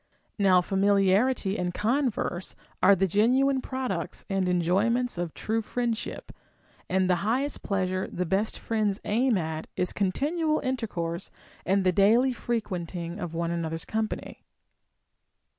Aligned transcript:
Now 0.39 0.61
familiarity 0.61 1.59
and 1.59 1.75
converse 1.75 2.55
are 2.81 2.95
the 2.95 3.05
genuine 3.05 3.61
products 3.61 4.25
and 4.31 4.49
enjoyments 4.49 5.19
of 5.19 5.35
true 5.35 5.61
friendship, 5.61 6.31
and 6.89 7.07
the 7.07 7.17
highest 7.17 7.61
pleasure 7.61 8.07
the 8.07 8.25
best 8.25 8.57
friends 8.57 8.99
aim 9.05 9.37
at 9.37 9.67
is 9.75 9.93
continual 9.93 10.57
intercourse 10.61 11.29
and 11.67 11.83
the 11.83 11.91
daily 11.91 12.33
frequenting 12.33 13.19
one 13.29 13.51
another's 13.51 13.85
com 13.85 14.07
pany. 14.07 14.37